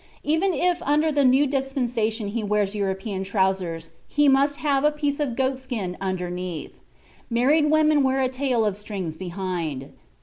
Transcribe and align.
Even 0.23 0.51
if 0.55 0.81
under 0.81 1.11
the 1.11 1.23
new 1.23 1.45
dispensation 1.45 2.29
he 2.29 2.43
wears 2.43 2.73
European 2.73 3.23
trousers, 3.23 3.91
he 4.07 4.27
must 4.27 4.55
have 4.55 4.83
a 4.83 4.91
piece 4.91 5.19
of 5.19 5.35
goat's 5.35 5.61
skin 5.61 5.95
underneath. 6.01 6.79
Married 7.29 7.69
women 7.69 8.01
wear 8.01 8.19
a 8.19 8.27
tail 8.27 8.65
of 8.65 8.75
strings 8.75 9.15
behind." 9.15 9.91